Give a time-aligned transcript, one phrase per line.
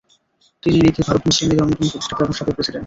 [0.63, 2.79] তিনি নিখিল ভারত মুসলিম লীগের অন্যতম প্রতিষ্ঠাতা এবং সাবেক প্রেসিডেন্ট।